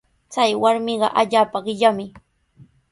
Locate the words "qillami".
1.65-2.05